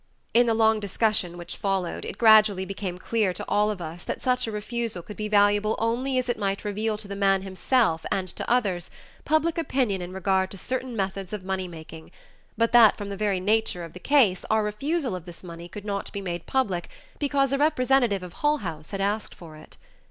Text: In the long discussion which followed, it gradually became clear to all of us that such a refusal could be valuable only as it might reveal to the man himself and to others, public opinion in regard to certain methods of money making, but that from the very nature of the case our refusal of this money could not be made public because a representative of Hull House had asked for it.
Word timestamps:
In 0.33 0.47
the 0.47 0.55
long 0.55 0.79
discussion 0.79 1.37
which 1.37 1.57
followed, 1.57 2.05
it 2.05 2.17
gradually 2.17 2.65
became 2.65 2.97
clear 2.97 3.33
to 3.33 3.45
all 3.47 3.69
of 3.69 3.79
us 3.83 4.03
that 4.05 4.19
such 4.19 4.47
a 4.47 4.51
refusal 4.51 5.03
could 5.03 5.15
be 5.15 5.27
valuable 5.27 5.75
only 5.77 6.17
as 6.17 6.27
it 6.27 6.39
might 6.39 6.65
reveal 6.65 6.97
to 6.97 7.07
the 7.07 7.15
man 7.15 7.43
himself 7.43 8.03
and 8.11 8.27
to 8.29 8.49
others, 8.49 8.89
public 9.25 9.59
opinion 9.59 10.01
in 10.01 10.11
regard 10.11 10.49
to 10.49 10.57
certain 10.57 10.95
methods 10.95 11.33
of 11.33 11.43
money 11.43 11.67
making, 11.67 12.09
but 12.57 12.71
that 12.71 12.97
from 12.97 13.09
the 13.09 13.15
very 13.15 13.39
nature 13.39 13.83
of 13.85 13.93
the 13.93 13.99
case 13.99 14.43
our 14.49 14.63
refusal 14.63 15.15
of 15.15 15.25
this 15.25 15.43
money 15.43 15.69
could 15.69 15.85
not 15.85 16.11
be 16.11 16.19
made 16.19 16.47
public 16.47 16.89
because 17.19 17.53
a 17.53 17.59
representative 17.59 18.23
of 18.23 18.33
Hull 18.33 18.57
House 18.57 18.89
had 18.89 19.01
asked 19.01 19.35
for 19.35 19.55
it. 19.55 19.77